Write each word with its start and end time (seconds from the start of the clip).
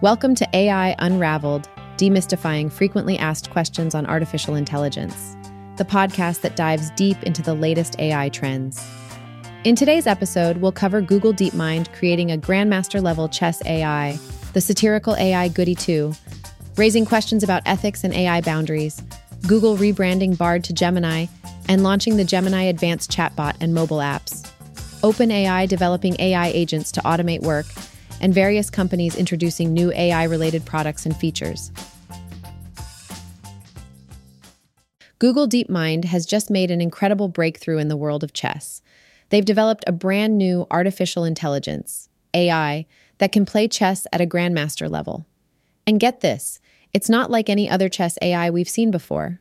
Welcome 0.00 0.36
to 0.36 0.48
AI 0.54 0.94
Unraveled, 1.00 1.68
demystifying 1.96 2.70
frequently 2.70 3.18
asked 3.18 3.50
questions 3.50 3.96
on 3.96 4.06
artificial 4.06 4.54
intelligence, 4.54 5.36
the 5.76 5.84
podcast 5.84 6.42
that 6.42 6.54
dives 6.54 6.90
deep 6.90 7.20
into 7.24 7.42
the 7.42 7.54
latest 7.54 7.98
AI 7.98 8.28
trends. 8.28 8.80
In 9.64 9.74
today's 9.74 10.06
episode, 10.06 10.58
we'll 10.58 10.70
cover 10.70 11.00
Google 11.00 11.34
DeepMind 11.34 11.92
creating 11.92 12.30
a 12.30 12.38
grandmaster 12.38 13.02
level 13.02 13.28
chess 13.28 13.60
AI, 13.66 14.16
the 14.52 14.60
satirical 14.60 15.16
AI 15.16 15.48
Goody 15.48 15.74
2, 15.74 16.14
raising 16.76 17.04
questions 17.04 17.42
about 17.42 17.64
ethics 17.66 18.04
and 18.04 18.14
AI 18.14 18.40
boundaries, 18.40 19.02
Google 19.48 19.76
rebranding 19.76 20.38
Bard 20.38 20.62
to 20.62 20.72
Gemini, 20.72 21.26
and 21.68 21.82
launching 21.82 22.16
the 22.16 22.24
Gemini 22.24 22.62
Advanced 22.62 23.10
chatbot 23.10 23.56
and 23.60 23.74
mobile 23.74 23.98
apps. 23.98 24.48
OpenAI 25.00 25.66
developing 25.66 26.14
AI 26.20 26.46
agents 26.50 26.92
to 26.92 27.00
automate 27.00 27.42
work, 27.42 27.66
and 28.20 28.34
various 28.34 28.70
companies 28.70 29.16
introducing 29.16 29.72
new 29.72 29.92
AI 29.92 30.24
related 30.24 30.64
products 30.64 31.06
and 31.06 31.16
features. 31.16 31.72
Google 35.18 35.48
DeepMind 35.48 36.04
has 36.04 36.26
just 36.26 36.48
made 36.48 36.70
an 36.70 36.80
incredible 36.80 37.28
breakthrough 37.28 37.78
in 37.78 37.88
the 37.88 37.96
world 37.96 38.22
of 38.22 38.32
chess. 38.32 38.82
They've 39.30 39.44
developed 39.44 39.84
a 39.86 39.92
brand 39.92 40.38
new 40.38 40.66
artificial 40.70 41.24
intelligence, 41.24 42.08
AI, 42.34 42.86
that 43.18 43.32
can 43.32 43.44
play 43.44 43.66
chess 43.66 44.06
at 44.12 44.20
a 44.20 44.26
grandmaster 44.26 44.88
level. 44.88 45.26
And 45.86 46.00
get 46.00 46.20
this 46.20 46.60
it's 46.94 47.10
not 47.10 47.30
like 47.30 47.50
any 47.50 47.68
other 47.68 47.88
chess 47.88 48.16
AI 48.22 48.48
we've 48.48 48.68
seen 48.68 48.90
before. 48.90 49.40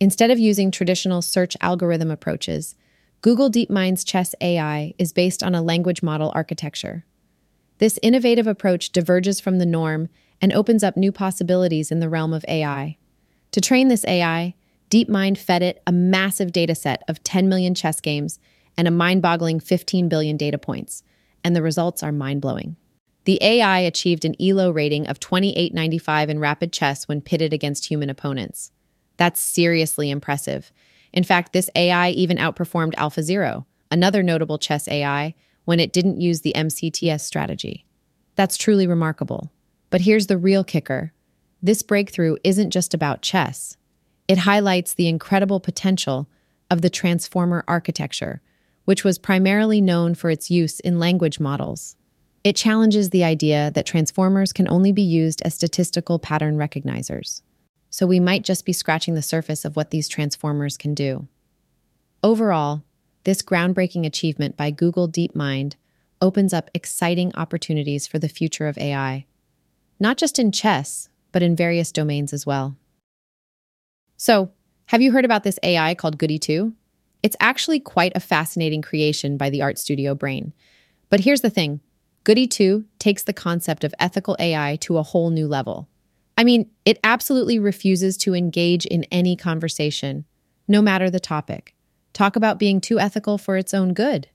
Instead 0.00 0.30
of 0.30 0.38
using 0.38 0.70
traditional 0.70 1.22
search 1.22 1.56
algorithm 1.60 2.10
approaches, 2.10 2.74
Google 3.20 3.50
DeepMind's 3.50 4.04
chess 4.04 4.34
AI 4.40 4.94
is 4.98 5.12
based 5.12 5.42
on 5.42 5.54
a 5.54 5.62
language 5.62 6.02
model 6.02 6.32
architecture. 6.34 7.04
This 7.78 7.98
innovative 8.02 8.46
approach 8.46 8.90
diverges 8.90 9.40
from 9.40 9.58
the 9.58 9.66
norm 9.66 10.08
and 10.40 10.52
opens 10.52 10.82
up 10.82 10.96
new 10.96 11.12
possibilities 11.12 11.90
in 11.90 12.00
the 12.00 12.08
realm 12.08 12.32
of 12.32 12.44
AI. 12.48 12.96
To 13.52 13.60
train 13.60 13.88
this 13.88 14.04
AI, 14.06 14.54
DeepMind 14.90 15.38
fed 15.38 15.62
it 15.62 15.82
a 15.86 15.92
massive 15.92 16.52
dataset 16.52 16.98
of 17.08 17.22
10 17.22 17.48
million 17.48 17.74
chess 17.74 18.00
games 18.00 18.38
and 18.76 18.86
a 18.86 18.90
mind 18.90 19.22
boggling 19.22 19.60
15 19.60 20.08
billion 20.08 20.36
data 20.36 20.58
points, 20.58 21.02
and 21.42 21.56
the 21.56 21.62
results 21.62 22.02
are 22.02 22.12
mind 22.12 22.40
blowing. 22.40 22.76
The 23.24 23.38
AI 23.42 23.80
achieved 23.80 24.24
an 24.24 24.36
ELO 24.40 24.70
rating 24.70 25.06
of 25.08 25.18
2895 25.18 26.30
in 26.30 26.38
rapid 26.38 26.72
chess 26.72 27.08
when 27.08 27.20
pitted 27.20 27.52
against 27.52 27.86
human 27.86 28.08
opponents. 28.08 28.70
That's 29.16 29.40
seriously 29.40 30.10
impressive. 30.10 30.72
In 31.12 31.24
fact, 31.24 31.52
this 31.52 31.70
AI 31.74 32.10
even 32.10 32.36
outperformed 32.36 32.94
AlphaZero, 32.94 33.64
another 33.90 34.22
notable 34.22 34.58
chess 34.58 34.86
AI, 34.86 35.34
when 35.66 35.78
it 35.78 35.92
didn't 35.92 36.20
use 36.20 36.40
the 36.40 36.54
MCTS 36.56 37.20
strategy. 37.20 37.84
That's 38.34 38.56
truly 38.56 38.86
remarkable. 38.86 39.52
But 39.90 40.00
here's 40.00 40.26
the 40.26 40.38
real 40.38 40.64
kicker 40.64 41.12
this 41.62 41.82
breakthrough 41.82 42.36
isn't 42.44 42.70
just 42.70 42.94
about 42.94 43.22
chess, 43.22 43.76
it 44.28 44.38
highlights 44.38 44.94
the 44.94 45.08
incredible 45.08 45.60
potential 45.60 46.28
of 46.70 46.82
the 46.82 46.90
transformer 46.90 47.64
architecture, 47.68 48.40
which 48.84 49.04
was 49.04 49.18
primarily 49.18 49.80
known 49.80 50.14
for 50.14 50.30
its 50.30 50.50
use 50.50 50.80
in 50.80 50.98
language 50.98 51.38
models. 51.38 51.96
It 52.44 52.56
challenges 52.56 53.10
the 53.10 53.24
idea 53.24 53.72
that 53.74 53.86
transformers 53.86 54.52
can 54.52 54.68
only 54.68 54.92
be 54.92 55.02
used 55.02 55.42
as 55.42 55.54
statistical 55.54 56.18
pattern 56.18 56.56
recognizers. 56.56 57.42
So 57.90 58.06
we 58.06 58.20
might 58.20 58.44
just 58.44 58.64
be 58.64 58.72
scratching 58.72 59.14
the 59.14 59.22
surface 59.22 59.64
of 59.64 59.74
what 59.74 59.90
these 59.90 60.08
transformers 60.08 60.76
can 60.76 60.94
do. 60.94 61.26
Overall, 62.22 62.82
this 63.26 63.42
groundbreaking 63.42 64.06
achievement 64.06 64.56
by 64.56 64.70
Google 64.70 65.08
DeepMind 65.08 65.74
opens 66.22 66.54
up 66.54 66.70
exciting 66.72 67.34
opportunities 67.34 68.06
for 68.06 68.20
the 68.20 68.28
future 68.28 68.68
of 68.68 68.78
AI, 68.78 69.26
not 69.98 70.16
just 70.16 70.38
in 70.38 70.52
chess, 70.52 71.08
but 71.32 71.42
in 71.42 71.56
various 71.56 71.90
domains 71.90 72.32
as 72.32 72.46
well. 72.46 72.76
So, 74.16 74.52
have 74.86 75.02
you 75.02 75.10
heard 75.10 75.24
about 75.24 75.42
this 75.42 75.58
AI 75.64 75.96
called 75.96 76.18
Goody 76.18 76.38
2? 76.38 76.72
It's 77.24 77.36
actually 77.40 77.80
quite 77.80 78.12
a 78.14 78.20
fascinating 78.20 78.80
creation 78.80 79.36
by 79.36 79.50
the 79.50 79.60
art 79.60 79.76
studio 79.76 80.14
Brain. 80.14 80.52
But 81.10 81.20
here's 81.20 81.40
the 81.40 81.50
thing 81.50 81.80
Goody 82.22 82.46
2 82.46 82.84
takes 83.00 83.24
the 83.24 83.32
concept 83.32 83.82
of 83.82 83.94
ethical 83.98 84.36
AI 84.38 84.76
to 84.82 84.98
a 84.98 85.02
whole 85.02 85.30
new 85.30 85.48
level. 85.48 85.88
I 86.38 86.44
mean, 86.44 86.70
it 86.84 87.00
absolutely 87.02 87.58
refuses 87.58 88.16
to 88.18 88.36
engage 88.36 88.86
in 88.86 89.02
any 89.10 89.34
conversation, 89.34 90.26
no 90.68 90.80
matter 90.80 91.10
the 91.10 91.18
topic 91.18 91.75
talk 92.16 92.34
about 92.34 92.58
being 92.58 92.80
too 92.80 92.98
ethical 92.98 93.36
for 93.36 93.58
its 93.58 93.74
own 93.74 93.92
good. 93.92 94.28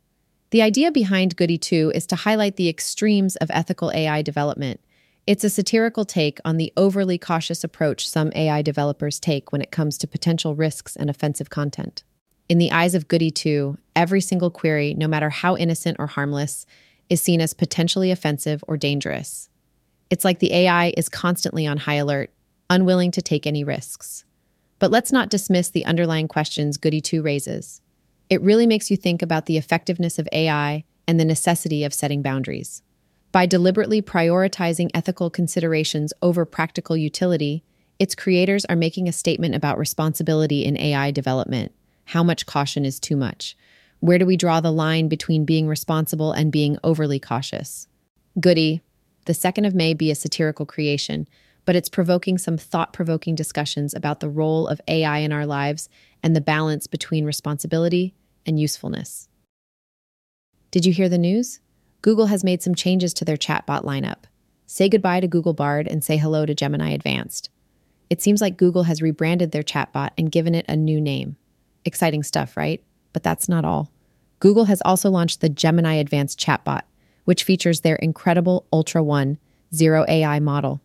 The 0.52 0.62
idea 0.62 0.92
behind 0.92 1.36
Goody 1.36 1.58
2 1.58 1.92
is 1.96 2.06
to 2.08 2.16
highlight 2.16 2.56
the 2.56 2.70
extremes 2.70 3.36
of 3.38 3.50
ethical 3.52 3.92
AI 3.92 4.22
development. 4.22 4.80
It's 5.26 5.44
a 5.44 5.50
satirical 5.50 6.06
take 6.06 6.40
on 6.46 6.58
the 6.58 6.72
overly 6.78 7.18
cautious 7.18 7.64
approach 7.64 8.08
some 8.08 8.32
AI 8.36 8.62
developers 8.62 9.20
take 9.20 9.52
when 9.52 9.62
it 9.62 9.72
comes 9.72 9.98
to 9.98 10.08
potential 10.08 10.56
risks 10.56 10.96
and 10.96 11.10
offensive 11.10 11.50
content. 11.50 12.04
In 12.48 12.60
the 12.60 12.72
eyes 12.72 12.94
of 12.94 13.08
Goody 13.08 13.32
2, 13.32 13.78
every 13.96 14.22
single 14.22 14.52
query, 14.52 14.94
no 14.94 15.08
matter 15.08 15.32
how 15.32 15.58
innocent 15.58 15.98
or 16.00 16.08
harmless, 16.08 16.68
is 17.10 17.22
seen 17.22 17.42
as 17.42 17.56
potentially 17.56 18.12
offensive 18.12 18.64
or 18.68 18.78
dangerous. 18.78 19.50
It's 20.12 20.26
like 20.26 20.38
the 20.38 20.54
AI 20.54 20.94
is 20.98 21.10
constantly 21.10 21.66
on 21.66 21.78
high 21.78 21.96
alert, 21.96 22.30
unwilling 22.70 23.10
to 23.12 23.24
take 23.24 23.48
any 23.48 23.64
risks. 23.64 24.24
But 24.82 24.90
let's 24.90 25.12
not 25.12 25.30
dismiss 25.30 25.70
the 25.70 25.86
underlying 25.86 26.28
questions 26.28 26.78
Goody 26.78 27.02
2 27.02 27.22
raises. 27.22 27.82
It 28.32 28.42
really 28.42 28.66
makes 28.66 28.90
you 28.90 28.98
think 28.98 29.22
about 29.22 29.46
the 29.46 29.56
effectiveness 29.56 30.18
of 30.18 30.28
AI 30.32 30.86
and 31.08 31.20
the 31.20 31.24
necessity 31.24 31.84
of 31.84 31.94
setting 31.94 32.24
boundaries. 32.24 32.82
By 33.32 33.46
deliberately 33.46 34.02
prioritizing 34.02 34.90
ethical 34.96 35.30
considerations 35.30 36.14
over 36.24 36.46
practical 36.46 36.98
utility, 36.98 37.64
its 38.00 38.16
creators 38.16 38.66
are 38.66 38.76
making 38.76 39.08
a 39.08 39.12
statement 39.12 39.54
about 39.54 39.78
responsibility 39.78 40.66
in 40.66 40.80
AI 40.80 41.12
development. 41.12 41.74
How 42.06 42.24
much 42.24 42.48
caution 42.48 42.84
is 42.84 43.00
too 43.00 43.16
much? 43.16 43.56
Where 44.00 44.18
do 44.18 44.26
we 44.26 44.36
draw 44.36 44.62
the 44.62 44.72
line 44.72 45.10
between 45.10 45.46
being 45.46 45.68
responsible 45.68 46.32
and 46.32 46.52
being 46.52 46.80
overly 46.84 47.20
cautious? 47.20 47.88
Goody, 48.40 48.82
the 49.28 49.34
2nd 49.34 49.68
of 49.68 49.76
May 49.76 49.94
be 49.94 50.10
a 50.10 50.16
satirical 50.16 50.66
creation, 50.66 51.28
but 51.66 51.76
it's 51.76 51.90
provoking 51.90 52.38
some 52.38 52.58
thought 52.58 52.94
provoking 52.94 53.36
discussions 53.36 53.94
about 53.94 54.20
the 54.20 54.30
role 54.30 54.68
of 54.68 54.82
AI 54.88 55.20
in 55.20 55.32
our 55.32 55.46
lives 55.46 55.90
and 56.24 56.36
the 56.36 56.42
balance 56.42 56.88
between 56.88 57.26
responsibility 57.26 58.14
and 58.46 58.60
usefulness. 58.60 59.28
Did 60.72 60.86
you 60.86 60.94
hear 60.94 61.10
the 61.10 61.18
news? 61.18 61.60
Google 62.02 62.28
has 62.28 62.44
made 62.44 62.64
some 62.64 62.76
changes 62.76 63.14
to 63.16 63.26
their 63.26 63.38
chatbot 63.38 63.84
lineup. 63.84 64.24
Say 64.66 64.90
goodbye 64.90 65.20
to 65.20 65.28
Google 65.28 65.54
Bard 65.54 65.88
and 65.88 66.04
say 66.04 66.18
hello 66.18 66.46
to 66.46 66.56
Gemini 66.56 66.92
Advanced. 66.92 67.50
It 68.10 68.22
seems 68.22 68.42
like 68.42 68.58
Google 68.58 68.84
has 68.84 69.02
rebranded 69.02 69.52
their 69.52 69.64
chatbot 69.64 70.12
and 70.18 70.32
given 70.32 70.56
it 70.56 70.66
a 70.68 70.76
new 70.76 71.00
name. 71.00 71.36
Exciting 71.86 72.24
stuff, 72.24 72.58
right? 72.58 72.84
But 73.14 73.24
that's 73.24 73.50
not 73.50 73.66
all. 73.66 73.92
Google 74.40 74.66
has 74.66 74.82
also 74.84 75.10
launched 75.10 75.42
the 75.42 75.50
Gemini 75.50 75.94
Advanced 75.96 76.40
chatbot, 76.40 76.82
which 77.26 77.44
features 77.44 77.82
their 77.82 77.98
incredible 77.98 78.66
Ultra 78.74 79.04
One 79.04 79.38
Zero 79.74 80.06
AI 80.08 80.40
model. 80.40 80.82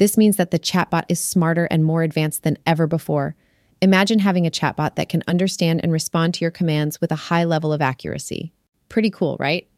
This 0.00 0.16
means 0.16 0.36
that 0.36 0.50
the 0.50 0.58
chatbot 0.58 1.04
is 1.10 1.20
smarter 1.20 1.66
and 1.66 1.84
more 1.84 2.02
advanced 2.02 2.42
than 2.42 2.56
ever 2.66 2.86
before. 2.86 3.36
Imagine 3.82 4.20
having 4.20 4.46
a 4.46 4.50
chatbot 4.50 4.94
that 4.94 5.10
can 5.10 5.22
understand 5.28 5.80
and 5.82 5.92
respond 5.92 6.32
to 6.32 6.40
your 6.40 6.50
commands 6.50 7.02
with 7.02 7.12
a 7.12 7.26
high 7.28 7.44
level 7.44 7.70
of 7.70 7.82
accuracy. 7.82 8.54
Pretty 8.88 9.10
cool, 9.10 9.36
right? 9.38 9.68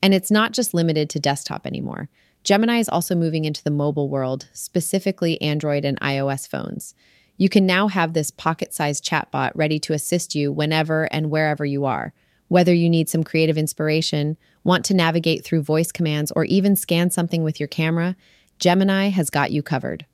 And 0.00 0.14
it's 0.14 0.30
not 0.30 0.52
just 0.52 0.74
limited 0.74 1.10
to 1.10 1.18
desktop 1.18 1.66
anymore. 1.66 2.08
Gemini 2.44 2.78
is 2.78 2.88
also 2.88 3.16
moving 3.16 3.46
into 3.46 3.64
the 3.64 3.72
mobile 3.72 4.08
world, 4.08 4.48
specifically 4.52 5.42
Android 5.42 5.84
and 5.84 5.98
iOS 5.98 6.48
phones. 6.48 6.94
You 7.36 7.48
can 7.48 7.66
now 7.66 7.88
have 7.88 8.12
this 8.12 8.30
pocket 8.30 8.72
sized 8.72 9.04
chatbot 9.04 9.50
ready 9.56 9.80
to 9.80 9.92
assist 9.92 10.36
you 10.36 10.52
whenever 10.52 11.12
and 11.12 11.32
wherever 11.32 11.64
you 11.64 11.84
are. 11.84 12.14
Whether 12.46 12.72
you 12.72 12.88
need 12.88 13.08
some 13.08 13.24
creative 13.24 13.58
inspiration, 13.58 14.36
want 14.62 14.84
to 14.84 14.94
navigate 14.94 15.44
through 15.44 15.62
voice 15.62 15.90
commands, 15.90 16.30
or 16.36 16.44
even 16.44 16.76
scan 16.76 17.10
something 17.10 17.42
with 17.42 17.58
your 17.58 17.66
camera, 17.66 18.14
Gemini 18.58 19.08
has 19.08 19.30
got 19.30 19.50
you 19.50 19.62
covered. 19.62 20.06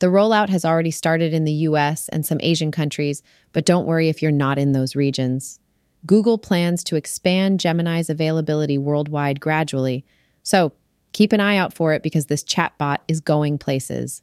The 0.00 0.08
rollout 0.08 0.48
has 0.48 0.64
already 0.64 0.90
started 0.90 1.32
in 1.32 1.44
the 1.44 1.52
US 1.52 2.08
and 2.08 2.26
some 2.26 2.38
Asian 2.40 2.72
countries, 2.72 3.22
but 3.52 3.64
don't 3.64 3.86
worry 3.86 4.08
if 4.08 4.20
you're 4.20 4.32
not 4.32 4.58
in 4.58 4.72
those 4.72 4.96
regions. 4.96 5.60
Google 6.04 6.38
plans 6.38 6.82
to 6.84 6.96
expand 6.96 7.60
Gemini's 7.60 8.10
availability 8.10 8.78
worldwide 8.78 9.40
gradually, 9.40 10.04
so 10.42 10.72
keep 11.12 11.32
an 11.32 11.40
eye 11.40 11.56
out 11.56 11.72
for 11.72 11.92
it 11.92 12.02
because 12.02 12.26
this 12.26 12.42
chatbot 12.42 12.98
is 13.06 13.20
going 13.20 13.58
places. 13.58 14.22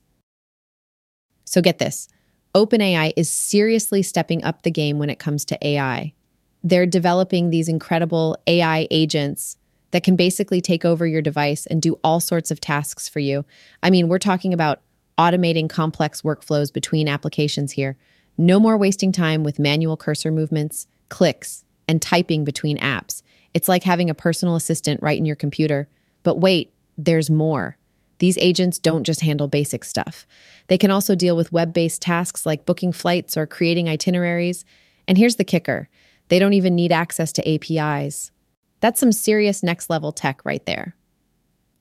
So 1.45 1.61
get 1.61 1.79
this 1.79 2.09
OpenAI 2.55 3.13
is 3.15 3.29
seriously 3.29 4.01
stepping 4.01 4.43
up 4.43 4.63
the 4.63 4.71
game 4.71 4.99
when 4.99 5.09
it 5.09 5.19
comes 5.19 5.45
to 5.45 5.65
AI. 5.65 6.13
They're 6.63 6.85
developing 6.85 7.49
these 7.49 7.69
incredible 7.69 8.37
AI 8.47 8.87
agents 8.91 9.55
that 9.91 10.03
can 10.03 10.15
basically 10.15 10.61
take 10.61 10.85
over 10.85 11.05
your 11.07 11.21
device 11.21 11.65
and 11.65 11.81
do 11.81 11.99
all 12.03 12.19
sorts 12.19 12.51
of 12.51 12.59
tasks 12.61 13.09
for 13.09 13.19
you. 13.19 13.45
I 13.81 13.89
mean, 13.89 14.07
we're 14.07 14.19
talking 14.19 14.53
about 14.53 14.81
automating 15.17 15.69
complex 15.69 16.21
workflows 16.21 16.71
between 16.71 17.07
applications 17.07 17.73
here. 17.73 17.97
No 18.37 18.59
more 18.59 18.77
wasting 18.77 19.11
time 19.11 19.43
with 19.43 19.59
manual 19.59 19.97
cursor 19.97 20.31
movements, 20.31 20.87
clicks, 21.09 21.65
and 21.87 22.01
typing 22.01 22.45
between 22.45 22.77
apps. 22.77 23.21
It's 23.53 23.67
like 23.67 23.83
having 23.83 24.09
a 24.09 24.15
personal 24.15 24.55
assistant 24.55 25.01
right 25.01 25.17
in 25.17 25.25
your 25.25 25.35
computer. 25.35 25.89
But 26.23 26.39
wait, 26.39 26.73
there's 26.97 27.29
more. 27.29 27.77
These 28.19 28.37
agents 28.37 28.79
don't 28.79 29.03
just 29.03 29.21
handle 29.21 29.47
basic 29.47 29.83
stuff. 29.83 30.27
They 30.67 30.77
can 30.77 30.91
also 30.91 31.15
deal 31.15 31.35
with 31.35 31.51
web 31.51 31.73
based 31.73 32.01
tasks 32.01 32.45
like 32.45 32.65
booking 32.65 32.91
flights 32.91 33.35
or 33.35 33.47
creating 33.47 33.89
itineraries. 33.89 34.65
And 35.07 35.17
here's 35.17 35.37
the 35.37 35.43
kicker 35.43 35.89
they 36.27 36.37
don't 36.37 36.53
even 36.53 36.75
need 36.75 36.91
access 36.91 37.31
to 37.33 37.53
APIs. 37.53 38.31
That's 38.79 38.99
some 38.99 39.11
serious 39.11 39.63
next 39.63 39.89
level 39.89 40.11
tech 40.11 40.41
right 40.43 40.65
there. 40.65 40.95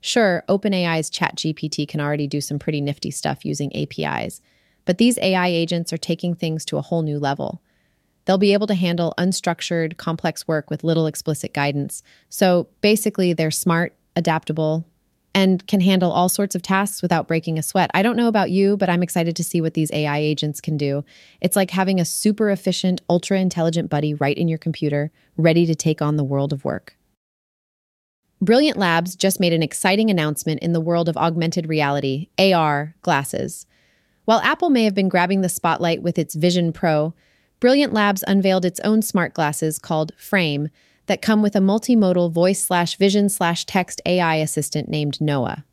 Sure, 0.00 0.44
OpenAI's 0.48 1.10
ChatGPT 1.10 1.86
can 1.88 2.00
already 2.00 2.26
do 2.26 2.40
some 2.40 2.58
pretty 2.58 2.80
nifty 2.80 3.10
stuff 3.10 3.44
using 3.44 3.74
APIs, 3.74 4.40
but 4.84 4.98
these 4.98 5.18
AI 5.18 5.48
agents 5.48 5.92
are 5.92 5.98
taking 5.98 6.34
things 6.34 6.64
to 6.66 6.76
a 6.76 6.82
whole 6.82 7.02
new 7.02 7.18
level. 7.18 7.60
They'll 8.24 8.38
be 8.38 8.52
able 8.52 8.66
to 8.68 8.74
handle 8.74 9.14
unstructured, 9.18 9.96
complex 9.96 10.46
work 10.46 10.70
with 10.70 10.84
little 10.84 11.06
explicit 11.06 11.54
guidance. 11.54 12.02
So 12.28 12.68
basically, 12.80 13.32
they're 13.32 13.50
smart, 13.50 13.96
adaptable, 14.16 14.86
and 15.38 15.64
can 15.68 15.80
handle 15.80 16.10
all 16.10 16.28
sorts 16.28 16.56
of 16.56 16.62
tasks 16.62 17.00
without 17.00 17.28
breaking 17.28 17.60
a 17.60 17.62
sweat. 17.62 17.92
I 17.94 18.02
don't 18.02 18.16
know 18.16 18.26
about 18.26 18.50
you, 18.50 18.76
but 18.76 18.90
I'm 18.90 19.04
excited 19.04 19.36
to 19.36 19.44
see 19.44 19.60
what 19.60 19.74
these 19.74 19.92
AI 19.92 20.18
agents 20.18 20.60
can 20.60 20.76
do. 20.76 21.04
It's 21.40 21.54
like 21.54 21.70
having 21.70 22.00
a 22.00 22.04
super 22.04 22.50
efficient, 22.50 23.02
ultra 23.08 23.38
intelligent 23.38 23.88
buddy 23.88 24.14
right 24.14 24.36
in 24.36 24.48
your 24.48 24.58
computer, 24.58 25.12
ready 25.36 25.64
to 25.64 25.76
take 25.76 26.02
on 26.02 26.16
the 26.16 26.24
world 26.24 26.52
of 26.52 26.64
work. 26.64 26.96
Brilliant 28.40 28.78
Labs 28.78 29.14
just 29.14 29.38
made 29.38 29.52
an 29.52 29.62
exciting 29.62 30.10
announcement 30.10 30.58
in 30.58 30.72
the 30.72 30.80
world 30.80 31.08
of 31.08 31.16
augmented 31.16 31.68
reality, 31.68 32.30
AR, 32.36 32.96
glasses. 33.02 33.64
While 34.24 34.40
Apple 34.40 34.70
may 34.70 34.82
have 34.82 34.94
been 34.94 35.08
grabbing 35.08 35.42
the 35.42 35.48
spotlight 35.48 36.02
with 36.02 36.18
its 36.18 36.34
Vision 36.34 36.72
Pro, 36.72 37.14
Brilliant 37.60 37.92
Labs 37.92 38.24
unveiled 38.26 38.64
its 38.64 38.80
own 38.80 39.02
smart 39.02 39.34
glasses 39.34 39.78
called 39.78 40.10
Frame 40.18 40.68
that 41.08 41.22
come 41.22 41.42
with 41.42 41.56
a 41.56 41.60
multimodal 41.60 42.30
voice 42.30 42.62
slash 42.62 42.96
vision 42.96 43.28
slash 43.28 43.64
text 43.64 44.00
AI 44.06 44.36
assistant 44.36 44.88
named 44.88 45.20
Noa. 45.20 45.64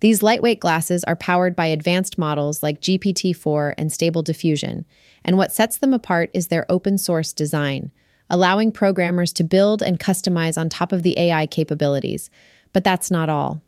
These 0.00 0.22
lightweight 0.22 0.60
glasses 0.60 1.04
are 1.04 1.16
powered 1.16 1.56
by 1.56 1.66
advanced 1.66 2.18
models 2.18 2.62
like 2.62 2.80
GPT 2.80 3.34
4 3.34 3.74
and 3.76 3.92
Stable 3.92 4.22
Diffusion, 4.22 4.86
and 5.24 5.36
what 5.36 5.52
sets 5.52 5.78
them 5.78 5.92
apart 5.92 6.30
is 6.32 6.46
their 6.48 6.64
open 6.70 6.98
source 6.98 7.32
design, 7.32 7.90
allowing 8.30 8.70
programmers 8.70 9.32
to 9.34 9.44
build 9.44 9.82
and 9.82 9.98
customize 9.98 10.56
on 10.56 10.68
top 10.68 10.92
of 10.92 11.02
the 11.02 11.18
AI 11.18 11.46
capabilities. 11.46 12.30
But 12.72 12.84
that's 12.84 13.10
not 13.10 13.28
all. 13.28 13.60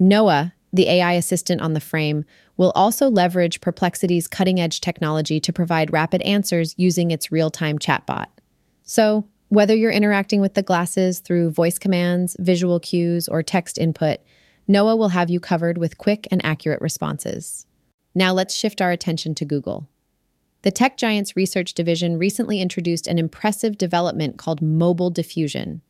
Noa, 0.00 0.52
the 0.72 0.88
AI 0.88 1.12
assistant 1.12 1.60
on 1.60 1.74
the 1.74 1.80
frame, 1.80 2.24
will 2.56 2.72
also 2.74 3.08
leverage 3.08 3.60
Perplexity's 3.60 4.26
cutting 4.26 4.58
edge 4.58 4.80
technology 4.80 5.38
to 5.38 5.52
provide 5.52 5.92
rapid 5.92 6.22
answers 6.22 6.74
using 6.76 7.12
its 7.12 7.30
real 7.30 7.50
time 7.50 7.78
chatbot. 7.78 8.26
So, 8.82 9.28
whether 9.52 9.76
you're 9.76 9.90
interacting 9.90 10.40
with 10.40 10.54
the 10.54 10.62
glasses 10.62 11.18
through 11.18 11.50
voice 11.50 11.78
commands, 11.78 12.34
visual 12.40 12.80
cues, 12.80 13.28
or 13.28 13.42
text 13.42 13.76
input, 13.76 14.18
Noa 14.66 14.96
will 14.96 15.10
have 15.10 15.28
you 15.28 15.40
covered 15.40 15.76
with 15.76 15.98
quick 15.98 16.26
and 16.30 16.42
accurate 16.42 16.80
responses. 16.80 17.66
Now 18.14 18.32
let's 18.32 18.54
shift 18.54 18.80
our 18.80 18.90
attention 18.90 19.34
to 19.34 19.44
Google. 19.44 19.90
The 20.62 20.70
tech 20.70 20.96
giant's 20.96 21.36
research 21.36 21.74
division 21.74 22.18
recently 22.18 22.62
introduced 22.62 23.06
an 23.06 23.18
impressive 23.18 23.76
development 23.76 24.38
called 24.38 24.62
Mobile 24.62 25.10
Diffusion. 25.10 25.82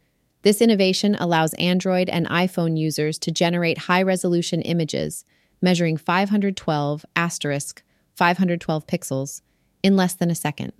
This 0.43 0.61
innovation 0.61 1.15
allows 1.15 1.55
Android 1.55 2.09
and 2.09 2.29
iPhone 2.31 2.77
users 2.77 3.17
to 3.21 3.31
generate 3.31 3.79
high 3.79 4.03
resolution 4.03 4.61
images 4.63 5.25
measuring 5.61 5.97
512 5.97 7.07
asterisk 7.15 7.85
512 8.17 8.89
pixels 8.89 9.41
in 9.85 9.95
less 9.95 10.15
than 10.15 10.33
a 10.33 10.35
second. 10.35 10.73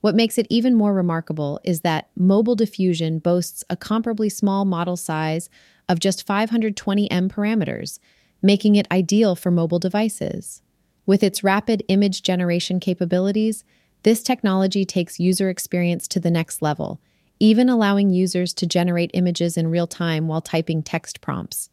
What 0.00 0.14
makes 0.14 0.38
it 0.38 0.46
even 0.48 0.74
more 0.74 0.94
remarkable 0.94 1.60
is 1.62 1.82
that 1.82 2.08
Mobile 2.16 2.54
Diffusion 2.54 3.18
boasts 3.18 3.62
a 3.68 3.76
comparably 3.76 4.32
small 4.32 4.64
model 4.64 4.96
size 4.96 5.50
of 5.88 6.00
just 6.00 6.26
520M 6.26 7.28
parameters, 7.28 7.98
making 8.40 8.76
it 8.76 8.90
ideal 8.90 9.36
for 9.36 9.50
mobile 9.50 9.78
devices. 9.78 10.62
With 11.04 11.22
its 11.22 11.44
rapid 11.44 11.82
image 11.88 12.22
generation 12.22 12.80
capabilities, 12.80 13.64
this 14.02 14.22
technology 14.22 14.84
takes 14.86 15.20
user 15.20 15.50
experience 15.50 16.08
to 16.08 16.20
the 16.20 16.30
next 16.30 16.62
level, 16.62 17.00
even 17.38 17.68
allowing 17.68 18.10
users 18.10 18.54
to 18.54 18.66
generate 18.66 19.10
images 19.12 19.58
in 19.58 19.68
real 19.68 19.86
time 19.86 20.28
while 20.28 20.40
typing 20.40 20.82
text 20.82 21.20
prompts. 21.20 21.68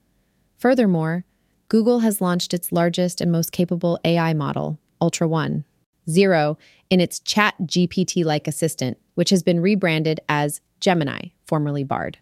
Furthermore, 0.57 1.23
Google 1.69 1.99
has 1.99 2.21
launched 2.21 2.53
its 2.53 2.71
largest 2.71 3.21
and 3.21 3.31
most 3.31 3.51
capable 3.51 3.99
AI 4.03 4.33
model, 4.33 4.79
Ultra 4.99 5.27
One, 5.27 5.65
Zero, 6.09 6.57
in 6.89 6.99
its 6.99 7.19
Chat 7.19 7.55
GPT 7.63 8.23
like 8.23 8.47
assistant, 8.47 8.97
which 9.15 9.29
has 9.29 9.43
been 9.43 9.59
rebranded 9.59 10.19
as 10.29 10.61
Gemini, 10.79 11.29
formerly 11.45 11.83
Bard. 11.83 12.19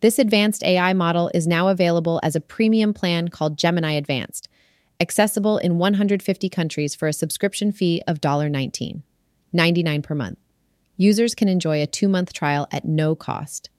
This 0.00 0.18
advanced 0.18 0.64
AI 0.64 0.92
model 0.94 1.30
is 1.34 1.46
now 1.46 1.68
available 1.68 2.20
as 2.22 2.34
a 2.34 2.40
premium 2.40 2.94
plan 2.94 3.28
called 3.28 3.58
Gemini 3.58 3.92
Advanced, 3.92 4.48
accessible 4.98 5.58
in 5.58 5.78
150 5.78 6.48
countries 6.48 6.94
for 6.94 7.08
a 7.08 7.12
subscription 7.12 7.72
fee 7.72 8.02
of 8.06 8.20
$19, 8.20 9.02
99 9.52 10.02
per 10.02 10.14
month. 10.14 10.38
Users 10.96 11.34
can 11.34 11.48
enjoy 11.48 11.82
a 11.82 11.86
two 11.86 12.08
month 12.08 12.32
trial 12.32 12.66
at 12.70 12.84
no 12.84 13.14
cost. 13.14 13.70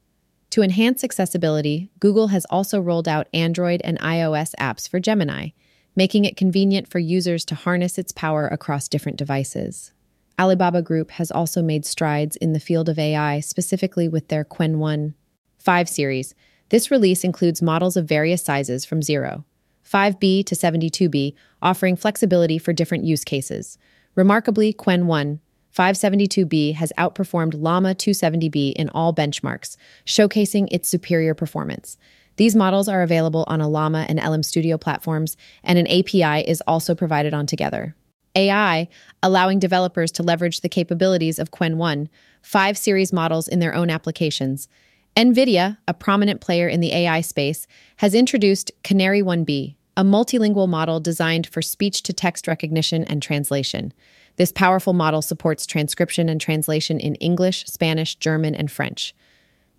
To 0.51 0.61
enhance 0.61 1.03
accessibility, 1.03 1.89
Google 1.99 2.27
has 2.27 2.45
also 2.49 2.79
rolled 2.79 3.07
out 3.07 3.27
Android 3.33 3.81
and 3.83 3.97
iOS 3.99 4.53
apps 4.59 4.89
for 4.89 4.99
Gemini, 4.99 5.49
making 5.95 6.25
it 6.25 6.37
convenient 6.37 6.87
for 6.87 6.99
users 6.99 7.45
to 7.45 7.55
harness 7.55 7.97
its 7.97 8.11
power 8.11 8.47
across 8.47 8.87
different 8.87 9.17
devices. 9.17 9.91
Alibaba 10.39 10.81
Group 10.81 11.11
has 11.11 11.31
also 11.31 11.61
made 11.61 11.85
strides 11.85 12.35
in 12.37 12.53
the 12.53 12.59
field 12.59 12.89
of 12.89 12.97
AI, 12.97 13.39
specifically 13.39 14.07
with 14.07 14.27
their 14.29 14.43
Qwen 14.45 14.77
1 14.77 15.13
5 15.59 15.89
series. 15.89 16.33
This 16.69 16.89
release 16.89 17.23
includes 17.23 17.61
models 17.61 17.95
of 17.97 18.07
various 18.07 18.41
sizes 18.41 18.85
from 18.85 19.01
0, 19.01 19.45
5B 19.87 20.45
to 20.45 20.55
72B, 20.55 21.35
offering 21.61 21.95
flexibility 21.95 22.57
for 22.57 22.73
different 22.73 23.03
use 23.03 23.23
cases. 23.23 23.77
Remarkably, 24.15 24.73
Qwen 24.73 25.05
1 25.05 25.39
572B 25.75 26.75
has 26.75 26.91
outperformed 26.97 27.53
Llama 27.55 27.95
270B 27.95 28.73
in 28.73 28.89
all 28.89 29.13
benchmarks, 29.13 29.77
showcasing 30.05 30.67
its 30.71 30.89
superior 30.89 31.33
performance. 31.33 31.97
These 32.41 32.55
models 32.55 32.87
are 32.87 33.03
available 33.03 33.43
on 33.45 33.59
Ollama 33.59 34.03
and 34.09 34.19
LM 34.19 34.41
Studio 34.41 34.75
platforms, 34.75 35.37
and 35.63 35.77
an 35.77 35.85
API 35.85 36.41
is 36.49 36.59
also 36.65 36.95
provided 36.95 37.35
on 37.35 37.45
Together. 37.45 37.95
AI, 38.35 38.87
allowing 39.21 39.59
developers 39.59 40.11
to 40.13 40.23
leverage 40.23 40.61
the 40.61 40.67
capabilities 40.67 41.37
of 41.37 41.51
Qwen 41.51 41.75
1, 41.75 42.09
5 42.41 42.77
series 42.79 43.13
models 43.13 43.47
in 43.47 43.59
their 43.59 43.75
own 43.75 43.91
applications. 43.91 44.67
NVIDIA, 45.15 45.77
a 45.87 45.93
prominent 45.93 46.41
player 46.41 46.67
in 46.67 46.79
the 46.79 46.93
AI 46.93 47.21
space, 47.21 47.67
has 47.97 48.15
introduced 48.15 48.71
Canary 48.83 49.21
1B, 49.21 49.75
a 49.95 50.03
multilingual 50.03 50.67
model 50.67 50.99
designed 50.99 51.45
for 51.45 51.61
speech 51.61 52.01
to 52.01 52.11
text 52.11 52.47
recognition 52.47 53.03
and 53.03 53.21
translation. 53.21 53.93
This 54.37 54.51
powerful 54.51 54.93
model 54.93 55.21
supports 55.21 55.67
transcription 55.67 56.27
and 56.27 56.41
translation 56.41 56.99
in 56.99 57.13
English, 57.17 57.65
Spanish, 57.67 58.15
German, 58.15 58.55
and 58.55 58.71
French. 58.71 59.13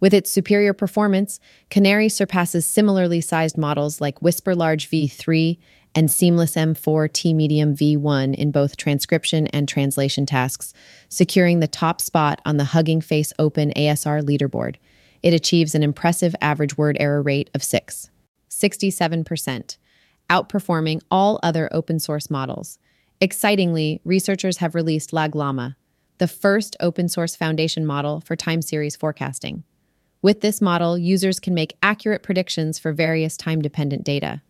With 0.03 0.13
its 0.13 0.33
superior 0.33 0.73
performance, 0.73 1.39
Canary 1.71 2.09
surpasses 2.09 2.67
similarly 2.67 3.21
sized 3.21 3.57
models 3.57 4.01
like 4.01 4.21
Whisper 4.21 4.53
Large 4.53 4.91
V3 4.91 5.59
and 5.95 6.11
Seamless 6.11 6.57
M4 6.57 7.13
T 7.13 7.33
Medium 7.33 7.77
V1 7.77 8.35
in 8.35 8.51
both 8.51 8.77
transcription 8.77 9.47
and 9.47 9.69
translation 9.69 10.27
tasks, 10.27 10.75
securing 11.09 11.61
the 11.61 11.69
top 11.69 12.01
spot 12.01 12.43
on 12.45 12.57
the 12.57 12.65
Hugging 12.65 13.01
Face 13.01 13.33
Open 13.39 13.73
ASR 13.77 14.23
leaderboard. 14.23 14.75
It 15.23 15.35
achieves 15.35 15.73
an 15.73 15.85
impressive 15.85 16.35
average 16.41 16.77
word 16.77 16.97
error 16.99 17.23
rate 17.23 17.49
of 17.55 17.63
6, 17.63 18.11
67%, 18.51 19.77
outperforming 20.29 21.01
all 21.13 21.39
other 21.45 21.69
open 21.71 22.01
source 22.01 22.29
models. 22.29 22.81
Excitingly, 23.21 24.01
researchers 24.05 24.57
have 24.57 24.75
released 24.75 25.13
LagLlama, 25.13 25.77
the 26.19 26.27
first 26.27 26.77
open 26.81 27.09
source 27.09 27.37
foundation 27.37 27.87
model 27.87 28.21
for 28.21 28.35
time 28.35 28.63
series 28.63 28.97
forecasting. 28.97 29.63
With 30.23 30.41
this 30.41 30.61
model, 30.61 30.97
users 30.97 31.41
can 31.41 31.53
make 31.53 31.77
accurate 31.83 32.23
predictions 32.23 32.79
for 32.79 32.93
various 32.93 33.37
time 33.37 33.61
dependent 33.61 34.05
data. 34.05 34.41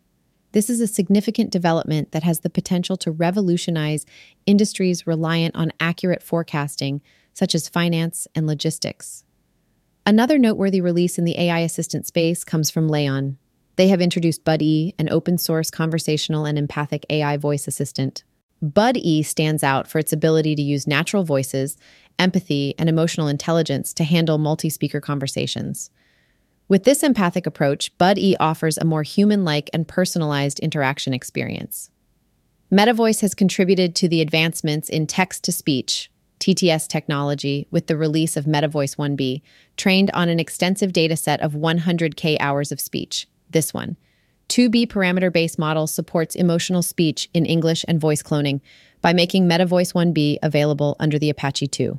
This 0.52 0.68
is 0.68 0.82
a 0.82 0.86
significant 0.86 1.50
development 1.50 2.12
that 2.12 2.24
has 2.24 2.40
the 2.40 2.50
potential 2.50 2.98
to 2.98 3.10
revolutionize 3.10 4.04
industries 4.44 5.06
reliant 5.06 5.56
on 5.56 5.72
accurate 5.80 6.22
forecasting, 6.22 7.00
such 7.32 7.54
as 7.54 7.70
finance 7.70 8.28
and 8.34 8.46
logistics. 8.46 9.24
Another 10.04 10.38
noteworthy 10.38 10.82
release 10.82 11.16
in 11.16 11.24
the 11.24 11.38
AI 11.38 11.60
assistant 11.60 12.06
space 12.06 12.44
comes 12.44 12.70
from 12.70 12.88
LAION. 12.88 13.38
They 13.76 13.88
have 13.88 14.02
introduced 14.02 14.44
BudE, 14.44 14.94
an 14.98 15.08
open 15.08 15.38
source 15.38 15.70
conversational 15.70 16.44
and 16.44 16.58
empathic 16.58 17.06
AI 17.08 17.38
voice 17.38 17.66
assistant. 17.66 18.24
BudE 18.62 19.24
stands 19.24 19.64
out 19.64 19.88
for 19.88 19.98
its 19.98 20.12
ability 20.12 20.54
to 20.54 20.62
use 20.62 20.86
natural 20.86 21.24
voices, 21.24 21.76
empathy, 22.18 22.74
and 22.78 22.88
emotional 22.88 23.28
intelligence 23.28 23.92
to 23.94 24.04
handle 24.04 24.38
multi 24.38 24.70
speaker 24.70 25.00
conversations. 25.00 25.90
With 26.68 26.84
this 26.84 27.02
empathic 27.02 27.46
approach, 27.46 27.96
Bud 27.98 28.18
E 28.18 28.36
offers 28.38 28.78
a 28.78 28.84
more 28.84 29.02
human 29.02 29.44
like 29.44 29.68
and 29.74 29.86
personalized 29.86 30.58
interaction 30.60 31.12
experience. 31.12 31.90
MetaVoice 32.72 33.20
has 33.20 33.34
contributed 33.34 33.94
to 33.96 34.08
the 34.08 34.22
advancements 34.22 34.88
in 34.88 35.06
text 35.06 35.44
to 35.44 35.52
speech, 35.52 36.10
TTS 36.40 36.88
technology, 36.88 37.66
with 37.70 37.86
the 37.86 37.96
release 37.96 38.36
of 38.36 38.46
MetaVoice 38.46 38.96
1B, 38.96 39.42
trained 39.76 40.10
on 40.14 40.28
an 40.28 40.40
extensive 40.40 40.92
data 40.92 41.16
set 41.16 41.40
of 41.40 41.52
100K 41.52 42.36
hours 42.40 42.72
of 42.72 42.80
speech. 42.80 43.28
This 43.50 43.74
one 43.74 43.96
2B 44.52 44.86
parameter 44.86 45.32
based 45.32 45.58
model 45.58 45.86
supports 45.86 46.34
emotional 46.34 46.82
speech 46.82 47.26
in 47.32 47.46
English 47.46 47.86
and 47.88 47.98
voice 47.98 48.22
cloning 48.22 48.60
by 49.00 49.14
making 49.14 49.48
MetaVoice 49.48 49.94
1B 49.94 50.36
available 50.42 50.94
under 51.00 51.18
the 51.18 51.30
Apache 51.30 51.68
2. 51.68 51.98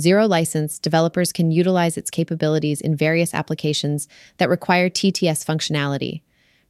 Zero 0.00 0.26
license, 0.26 0.78
developers 0.78 1.30
can 1.30 1.50
utilize 1.50 1.98
its 1.98 2.08
capabilities 2.08 2.80
in 2.80 2.96
various 2.96 3.34
applications 3.34 4.08
that 4.38 4.48
require 4.48 4.88
TTS 4.88 5.44
functionality. 5.44 6.22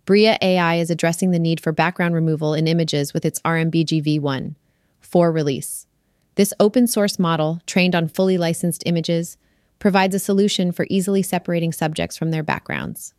Bria 0.05 0.37
AI 0.43 0.75
is 0.79 0.91
addressing 0.91 1.31
the 1.31 1.39
need 1.39 1.61
for 1.61 1.71
background 1.71 2.17
removal 2.17 2.53
in 2.53 2.67
images 2.67 3.15
with 3.15 3.25
its 3.25 3.41
RMBG 3.43 4.05
v1 4.05 4.57
4 5.01 5.31
release. 5.31 5.87
This 6.35 6.53
open 6.59 6.89
source 6.89 7.21
model, 7.21 7.61
trained 7.67 7.95
on 7.95 8.09
fully 8.09 8.37
licensed 8.37 8.83
images, 8.85 9.39
provides 9.79 10.17
a 10.17 10.19
solution 10.19 10.73
for 10.73 10.89
easily 10.91 11.23
separating 11.23 11.71
subjects 11.71 12.17
from 12.17 12.33
their 12.33 12.43
backgrounds. 12.43 13.15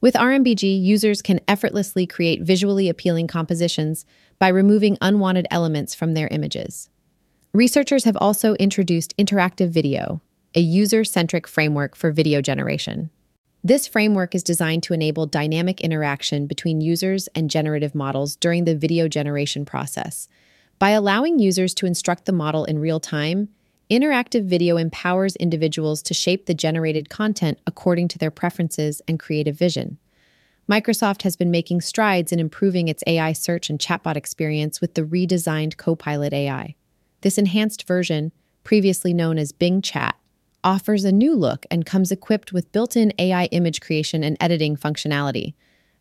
With 0.00 0.14
RMBG, 0.14 0.82
users 0.82 1.20
can 1.20 1.40
effortlessly 1.46 2.06
create 2.06 2.42
visually 2.42 2.88
appealing 2.88 3.26
compositions 3.26 4.06
by 4.38 4.48
removing 4.48 4.96
unwanted 5.02 5.46
elements 5.50 5.94
from 5.94 6.14
their 6.14 6.28
images. 6.28 6.88
Researchers 7.52 8.04
have 8.04 8.16
also 8.16 8.54
introduced 8.54 9.14
interactive 9.18 9.68
video, 9.68 10.22
a 10.54 10.60
user 10.60 11.04
centric 11.04 11.46
framework 11.46 11.94
for 11.94 12.12
video 12.12 12.40
generation. 12.40 13.10
This 13.62 13.86
framework 13.86 14.34
is 14.34 14.42
designed 14.42 14.82
to 14.84 14.94
enable 14.94 15.26
dynamic 15.26 15.82
interaction 15.82 16.46
between 16.46 16.80
users 16.80 17.28
and 17.34 17.50
generative 17.50 17.94
models 17.94 18.36
during 18.36 18.64
the 18.64 18.74
video 18.74 19.06
generation 19.06 19.66
process. 19.66 20.28
By 20.78 20.90
allowing 20.90 21.38
users 21.38 21.74
to 21.74 21.84
instruct 21.84 22.24
the 22.24 22.32
model 22.32 22.64
in 22.64 22.78
real 22.78 23.00
time, 23.00 23.50
interactive 23.90 24.44
video 24.44 24.76
empowers 24.76 25.36
individuals 25.36 26.00
to 26.02 26.14
shape 26.14 26.46
the 26.46 26.54
generated 26.54 27.10
content 27.10 27.58
according 27.66 28.08
to 28.08 28.18
their 28.18 28.30
preferences 28.30 29.02
and 29.08 29.18
creative 29.18 29.56
vision. 29.56 29.98
Microsoft 30.70 31.22
has 31.22 31.34
been 31.34 31.50
making 31.50 31.80
strides 31.80 32.30
in 32.30 32.38
improving 32.38 32.86
its 32.86 33.02
AI 33.06 33.32
search 33.32 33.68
and 33.68 33.80
chatbot 33.80 34.14
experience 34.14 34.80
with 34.80 34.94
the 34.94 35.02
redesigned 35.02 35.76
Copilot 35.76 36.32
AI. 36.32 36.76
This 37.22 37.38
enhanced 37.38 37.88
version, 37.88 38.30
previously 38.62 39.12
known 39.12 39.36
as 39.36 39.50
Bing 39.50 39.82
Chat, 39.82 40.14
offers 40.62 41.04
a 41.04 41.10
new 41.10 41.34
look 41.34 41.66
and 41.70 41.84
comes 41.84 42.12
equipped 42.12 42.52
with 42.52 42.70
built 42.70 42.96
in 42.96 43.12
AI 43.18 43.46
image 43.46 43.80
creation 43.80 44.22
and 44.22 44.36
editing 44.38 44.76
functionality. 44.76 45.54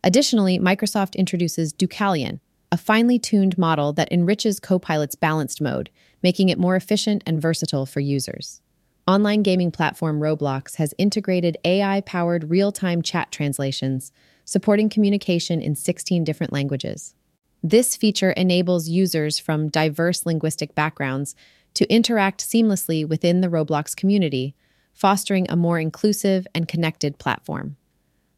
Additionally, 0.03 0.59
Microsoft 0.59 1.15
introduces 1.15 1.73
Deucalion, 1.73 2.39
a 2.71 2.77
finely 2.77 3.17
tuned 3.17 3.57
model 3.57 3.91
that 3.93 4.11
enriches 4.11 4.59
Copilot's 4.59 5.15
balanced 5.15 5.61
mode, 5.61 5.89
making 6.21 6.49
it 6.49 6.59
more 6.59 6.75
efficient 6.75 7.23
and 7.25 7.41
versatile 7.41 7.85
for 7.85 7.99
users. 7.99 8.61
Online 9.07 9.41
gaming 9.41 9.71
platform 9.71 10.19
Roblox 10.19 10.75
has 10.75 10.93
integrated 10.97 11.57
AI 11.65 12.01
powered 12.01 12.49
real 12.49 12.71
time 12.71 13.01
chat 13.01 13.31
translations, 13.31 14.11
supporting 14.45 14.89
communication 14.89 15.61
in 15.61 15.75
16 15.75 16.23
different 16.23 16.53
languages. 16.53 17.15
This 17.63 17.95
feature 17.95 18.31
enables 18.31 18.87
users 18.87 19.39
from 19.39 19.67
diverse 19.67 20.25
linguistic 20.25 20.75
backgrounds 20.75 21.35
to 21.73 21.91
interact 21.91 22.41
seamlessly 22.41 23.07
within 23.07 23.41
the 23.41 23.47
Roblox 23.47 23.95
community, 23.95 24.55
fostering 24.93 25.49
a 25.49 25.55
more 25.55 25.79
inclusive 25.79 26.47
and 26.53 26.67
connected 26.67 27.17
platform. 27.17 27.77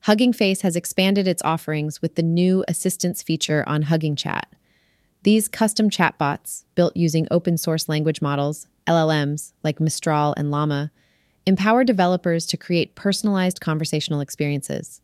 Hugging 0.01 0.33
Face 0.33 0.61
has 0.61 0.75
expanded 0.75 1.27
its 1.27 1.43
offerings 1.43 2.01
with 2.01 2.15
the 2.15 2.23
new 2.23 2.65
assistance 2.67 3.21
feature 3.21 3.63
on 3.67 3.83
Hugging 3.83 4.15
Chat. 4.15 4.51
These 5.23 5.47
custom 5.47 5.89
chatbots, 5.89 6.65
built 6.73 6.97
using 6.97 7.27
open 7.29 7.57
source 7.57 7.87
language 7.87 8.21
models, 8.21 8.67
LLMs 8.87 9.53
like 9.63 9.79
Mistral 9.79 10.33
and 10.35 10.49
Llama, 10.49 10.91
empower 11.45 11.83
developers 11.83 12.45
to 12.47 12.57
create 12.57 12.95
personalized 12.95 13.61
conversational 13.61 14.21
experiences. 14.21 15.01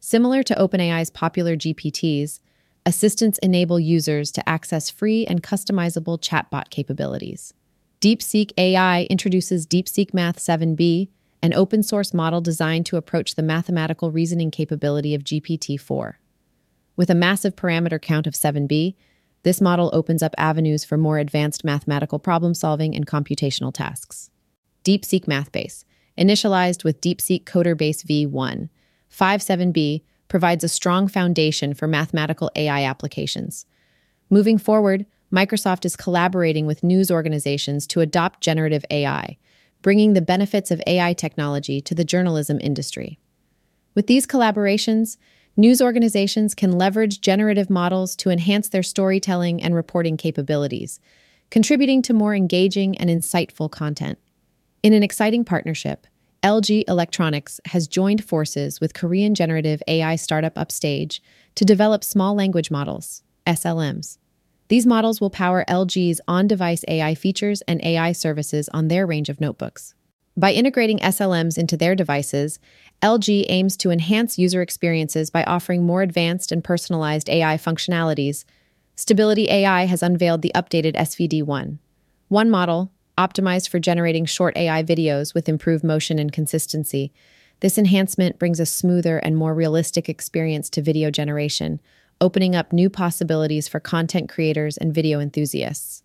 Similar 0.00 0.42
to 0.44 0.54
OpenAI's 0.54 1.10
popular 1.10 1.56
GPTs, 1.56 2.40
Assistants 2.86 3.38
enable 3.38 3.80
users 3.80 4.30
to 4.32 4.46
access 4.46 4.90
free 4.90 5.24
and 5.24 5.42
customizable 5.42 6.20
chatbot 6.20 6.68
capabilities. 6.68 7.54
DeepSeek 8.02 8.52
AI 8.58 9.04
introduces 9.04 9.66
DeepSeek 9.66 10.12
Math 10.12 10.38
7b, 10.38 11.08
an 11.42 11.54
open 11.54 11.82
source 11.82 12.12
model 12.12 12.42
designed 12.42 12.84
to 12.84 12.98
approach 12.98 13.36
the 13.36 13.42
mathematical 13.42 14.10
reasoning 14.10 14.50
capability 14.50 15.14
of 15.14 15.24
GPT 15.24 15.80
4. 15.80 16.18
With 16.96 17.08
a 17.08 17.14
massive 17.14 17.56
parameter 17.56 18.00
count 18.00 18.26
of 18.26 18.34
7b, 18.34 18.94
this 19.44 19.60
model 19.60 19.90
opens 19.92 20.22
up 20.22 20.34
avenues 20.36 20.84
for 20.84 20.96
more 20.96 21.18
advanced 21.18 21.64
mathematical 21.64 22.18
problem 22.18 22.54
solving 22.54 22.94
and 22.94 23.06
computational 23.06 23.72
tasks. 23.72 24.30
DeepSeek 24.84 25.26
MathBase, 25.26 25.84
initialized 26.18 26.82
with 26.82 27.00
DeepSeek 27.00 27.44
Coder 27.44 27.76
Base 27.76 28.02
v1, 28.02 28.68
57b 29.10 30.02
provides 30.28 30.64
a 30.64 30.68
strong 30.68 31.06
foundation 31.06 31.74
for 31.74 31.86
mathematical 31.86 32.50
AI 32.56 32.84
applications. 32.84 33.66
Moving 34.30 34.58
forward, 34.58 35.06
Microsoft 35.32 35.84
is 35.84 35.96
collaborating 35.96 36.66
with 36.66 36.82
news 36.82 37.10
organizations 37.10 37.86
to 37.88 38.00
adopt 38.00 38.40
generative 38.40 38.84
AI, 38.90 39.36
bringing 39.82 40.14
the 40.14 40.22
benefits 40.22 40.70
of 40.70 40.82
AI 40.86 41.12
technology 41.12 41.80
to 41.82 41.94
the 41.94 42.04
journalism 42.04 42.58
industry. 42.60 43.18
With 43.94 44.06
these 44.06 44.26
collaborations, 44.26 45.16
news 45.56 45.80
organizations 45.80 46.54
can 46.54 46.72
leverage 46.72 47.20
generative 47.20 47.70
models 47.70 48.16
to 48.16 48.30
enhance 48.30 48.68
their 48.68 48.82
storytelling 48.82 49.62
and 49.62 49.74
reporting 49.74 50.16
capabilities, 50.16 51.00
contributing 51.50 52.02
to 52.02 52.12
more 52.12 52.34
engaging 52.34 52.96
and 52.98 53.10
insightful 53.10 53.70
content. 53.70 54.18
In 54.82 54.92
an 54.92 55.02
exciting 55.02 55.44
partnership, 55.44 56.06
LG 56.42 56.84
Electronics 56.88 57.60
has 57.66 57.88
joined 57.88 58.22
forces 58.22 58.80
with 58.80 58.92
Korean 58.92 59.34
generative 59.34 59.82
AI 59.88 60.16
startup 60.16 60.58
Upstage 60.58 61.22
to 61.54 61.64
develop 61.64 62.04
small 62.04 62.34
language 62.34 62.70
models, 62.70 63.22
SLMs. 63.46 64.18
These 64.68 64.86
models 64.86 65.20
will 65.20 65.30
power 65.30 65.64
LG's 65.68 66.20
on 66.28 66.46
device 66.46 66.84
AI 66.88 67.14
features 67.14 67.62
and 67.62 67.82
AI 67.82 68.12
services 68.12 68.68
on 68.74 68.88
their 68.88 69.06
range 69.06 69.28
of 69.28 69.40
notebooks. 69.40 69.94
By 70.36 70.52
integrating 70.52 70.98
SLMs 70.98 71.56
into 71.56 71.76
their 71.76 71.94
devices, 71.94 72.58
LG 73.02 73.46
aims 73.48 73.76
to 73.76 73.90
enhance 73.90 74.38
user 74.38 74.62
experiences 74.62 75.30
by 75.30 75.44
offering 75.44 75.84
more 75.84 76.02
advanced 76.02 76.50
and 76.50 76.64
personalized 76.64 77.30
AI 77.30 77.56
functionalities. 77.56 78.44
Stability 78.96 79.48
AI 79.48 79.84
has 79.84 80.02
unveiled 80.02 80.42
the 80.42 80.52
updated 80.54 80.96
SVD 80.96 81.44
1. 81.44 81.78
One 82.28 82.50
model, 82.50 82.90
optimized 83.16 83.68
for 83.68 83.78
generating 83.78 84.24
short 84.24 84.56
AI 84.56 84.82
videos 84.82 85.34
with 85.34 85.48
improved 85.48 85.84
motion 85.84 86.18
and 86.18 86.32
consistency. 86.32 87.12
This 87.60 87.78
enhancement 87.78 88.40
brings 88.40 88.58
a 88.58 88.66
smoother 88.66 89.18
and 89.18 89.36
more 89.36 89.54
realistic 89.54 90.08
experience 90.08 90.68
to 90.70 90.82
video 90.82 91.12
generation, 91.12 91.80
opening 92.20 92.56
up 92.56 92.72
new 92.72 92.90
possibilities 92.90 93.68
for 93.68 93.78
content 93.78 94.28
creators 94.28 94.76
and 94.76 94.92
video 94.92 95.20
enthusiasts. 95.20 96.02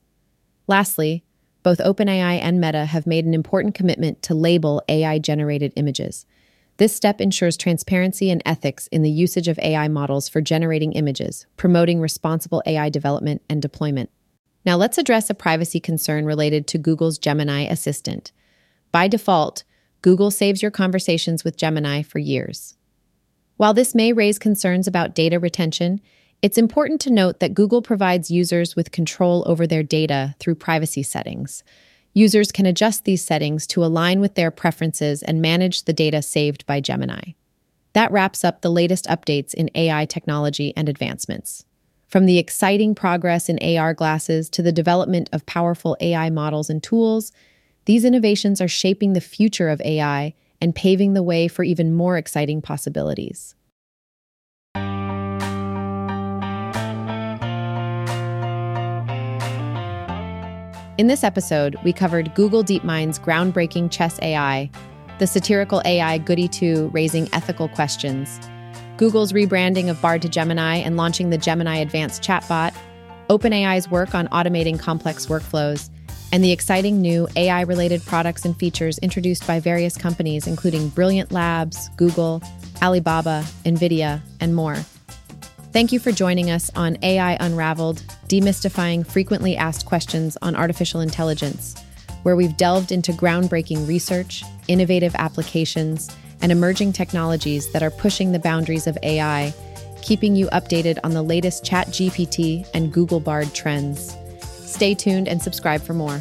Lastly, 0.67 1.23
both 1.63 1.79
OpenAI 1.79 2.39
and 2.41 2.61
Meta 2.61 2.85
have 2.85 3.07
made 3.07 3.25
an 3.25 3.33
important 3.33 3.75
commitment 3.75 4.21
to 4.23 4.33
label 4.33 4.81
AI 4.87 5.19
generated 5.19 5.73
images. 5.75 6.25
This 6.77 6.95
step 6.95 7.19
ensures 7.19 7.57
transparency 7.57 8.29
and 8.29 8.41
ethics 8.45 8.87
in 8.87 9.01
the 9.01 9.11
usage 9.11 9.49
of 9.49 9.59
AI 9.59 9.89
models 9.89 10.29
for 10.29 10.39
generating 10.39 10.93
images, 10.93 11.45
promoting 11.57 11.99
responsible 11.99 12.63
AI 12.65 12.89
development 12.89 13.41
and 13.49 13.61
deployment. 13.61 14.09
Now 14.65 14.77
let's 14.77 14.97
address 14.97 15.29
a 15.29 15.33
privacy 15.33 15.81
concern 15.81 16.25
related 16.25 16.67
to 16.67 16.77
Google's 16.77 17.17
Gemini 17.17 17.63
Assistant. 17.63 18.31
By 18.91 19.07
default, 19.07 19.63
Google 20.01 20.31
saves 20.31 20.61
your 20.61 20.71
conversations 20.71 21.43
with 21.43 21.57
Gemini 21.57 22.01
for 22.01 22.19
years. 22.19 22.77
While 23.57 23.73
this 23.73 23.93
may 23.93 24.13
raise 24.13 24.39
concerns 24.39 24.87
about 24.87 25.13
data 25.13 25.37
retention, 25.37 25.99
it's 26.41 26.57
important 26.57 27.01
to 27.01 27.09
note 27.09 27.39
that 27.39 27.53
Google 27.53 27.81
provides 27.81 28.31
users 28.31 28.75
with 28.75 28.91
control 28.91 29.43
over 29.45 29.67
their 29.67 29.83
data 29.83 30.35
through 30.39 30.55
privacy 30.55 31.03
settings. 31.03 31.63
Users 32.13 32.51
can 32.51 32.65
adjust 32.65 33.03
these 33.03 33.23
settings 33.23 33.67
to 33.67 33.83
align 33.83 34.19
with 34.19 34.35
their 34.35 34.51
preferences 34.51 35.21
and 35.21 35.41
manage 35.41 35.83
the 35.83 35.93
data 35.93 36.21
saved 36.21 36.65
by 36.65 36.79
Gemini. 36.79 37.33
That 37.93 38.11
wraps 38.11 38.43
up 38.43 38.61
the 38.61 38.71
latest 38.71 39.05
updates 39.05 39.53
in 39.53 39.69
AI 39.75 40.05
technology 40.05 40.73
and 40.77 40.87
advancements. 40.87 41.65
From 42.07 42.25
the 42.25 42.39
exciting 42.39 42.95
progress 42.95 43.49
in 43.49 43.59
AR 43.77 43.93
glasses 43.93 44.49
to 44.51 44.61
the 44.61 44.71
development 44.71 45.29
of 45.31 45.45
powerful 45.45 45.95
AI 45.99 46.29
models 46.29 46.69
and 46.69 46.81
tools, 46.81 47.31
these 47.85 48.05
innovations 48.05 48.61
are 48.61 48.67
shaping 48.67 49.13
the 49.13 49.21
future 49.21 49.69
of 49.69 49.81
AI 49.81 50.33
and 50.61 50.75
paving 50.75 51.13
the 51.13 51.23
way 51.23 51.47
for 51.47 51.63
even 51.63 51.93
more 51.93 52.17
exciting 52.17 52.61
possibilities. 52.61 53.55
In 60.99 61.07
this 61.07 61.23
episode, 61.23 61.77
we 61.85 61.93
covered 61.93 62.35
Google 62.35 62.61
DeepMind's 62.61 63.19
groundbreaking 63.19 63.89
chess 63.89 64.19
AI, 64.21 64.69
the 65.17 65.27
satirical 65.27 65.81
AI 65.85 66.17
Goody 66.17 66.49
2 66.49 66.89
raising 66.89 67.33
ethical 67.33 67.69
questions, 67.69 68.37
Google's 68.97 69.31
rebranding 69.31 69.89
of 69.89 70.01
Bard 70.01 70.21
to 70.23 70.27
Gemini 70.27 70.75
and 70.75 70.97
launching 70.97 71.29
the 71.29 71.37
Gemini 71.37 71.77
Advanced 71.77 72.21
chatbot, 72.21 72.75
OpenAI's 73.29 73.89
work 73.89 74.13
on 74.13 74.27
automating 74.27 74.77
complex 74.77 75.27
workflows, 75.27 75.89
and 76.33 76.43
the 76.43 76.51
exciting 76.51 76.99
new 76.99 77.29
AI 77.37 77.61
related 77.61 78.05
products 78.05 78.43
and 78.43 78.59
features 78.59 78.97
introduced 78.97 79.47
by 79.47 79.57
various 79.57 79.95
companies, 79.95 80.47
including 80.47 80.89
Brilliant 80.89 81.31
Labs, 81.31 81.87
Google, 81.95 82.43
Alibaba, 82.81 83.45
NVIDIA, 83.63 84.21
and 84.41 84.53
more. 84.53 84.75
Thank 85.71 85.91
you 85.91 85.99
for 85.99 86.11
joining 86.11 86.49
us 86.49 86.71
on 86.75 86.97
AI 87.03 87.37
Unraveled, 87.39 88.01
demystifying 88.27 89.05
frequently 89.05 89.55
asked 89.55 89.85
questions 89.85 90.35
on 90.41 90.55
artificial 90.55 90.99
intelligence, 90.99 91.75
where 92.23 92.35
we've 92.35 92.57
delved 92.57 92.91
into 92.91 93.11
groundbreaking 93.13 93.87
research, 93.87 94.43
innovative 94.67 95.13
applications, 95.13 96.09
and 96.41 96.51
emerging 96.51 96.93
technologies 96.93 97.71
that 97.71 97.83
are 97.83 97.91
pushing 97.91 98.31
the 98.31 98.39
boundaries 98.39 98.87
of 98.87 98.97
AI, 99.03 99.53
keeping 100.01 100.35
you 100.35 100.47
updated 100.47 100.97
on 101.03 101.11
the 101.11 101.21
latest 101.21 101.63
ChatGPT 101.63 102.67
and 102.73 102.91
Google 102.91 103.19
Bard 103.19 103.53
trends. 103.53 104.17
Stay 104.41 104.95
tuned 104.95 105.27
and 105.27 105.39
subscribe 105.39 105.81
for 105.81 105.93
more. 105.93 106.19